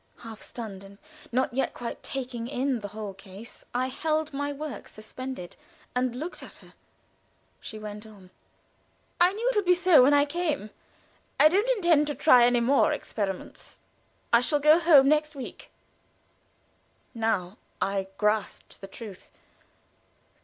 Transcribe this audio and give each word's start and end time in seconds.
Half 0.21 0.41
stunned, 0.41 0.83
and 0.83 0.97
not 1.31 1.53
yet 1.53 1.75
quite 1.75 2.01
taking 2.01 2.47
in 2.47 2.79
the 2.79 2.87
whole 2.87 3.13
case, 3.13 3.65
I 3.71 3.85
held 3.85 4.33
my 4.33 4.51
work 4.51 4.87
suspended, 4.87 5.55
and 5.95 6.15
looked 6.15 6.41
at 6.41 6.57
her. 6.57 6.73
She 7.59 7.77
went 7.77 8.07
on: 8.07 8.31
"I 9.19 9.31
knew 9.31 9.47
it 9.51 9.55
would 9.57 9.65
be 9.65 9.75
so 9.75 10.01
when 10.01 10.15
I 10.15 10.25
came. 10.25 10.71
I 11.39 11.49
don't 11.49 11.69
intend 11.75 12.07
to 12.07 12.15
try 12.15 12.45
any 12.47 12.61
more 12.61 12.91
experiments. 12.91 13.77
I 14.33 14.41
shall 14.41 14.59
go 14.59 14.79
home 14.79 15.07
next 15.07 15.35
week." 15.35 15.69
Now 17.13 17.59
I 17.79 18.07
grasped 18.17 18.81
the 18.81 18.87
truth. 18.87 19.29